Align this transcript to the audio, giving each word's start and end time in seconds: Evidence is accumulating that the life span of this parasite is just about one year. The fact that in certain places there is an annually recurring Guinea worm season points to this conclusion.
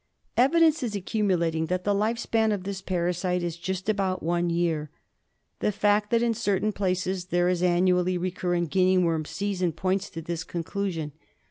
Evidence 0.35 0.81
is 0.81 0.95
accumulating 0.95 1.67
that 1.67 1.83
the 1.83 1.93
life 1.93 2.17
span 2.17 2.51
of 2.51 2.63
this 2.63 2.81
parasite 2.81 3.43
is 3.43 3.55
just 3.55 3.87
about 3.87 4.23
one 4.23 4.49
year. 4.49 4.89
The 5.59 5.71
fact 5.71 6.09
that 6.09 6.23
in 6.23 6.33
certain 6.33 6.71
places 6.71 7.25
there 7.25 7.47
is 7.49 7.61
an 7.61 7.67
annually 7.67 8.17
recurring 8.17 8.65
Guinea 8.65 8.97
worm 8.97 9.25
season 9.25 9.73
points 9.73 10.09
to 10.09 10.21
this 10.23 10.43
conclusion. 10.43 11.11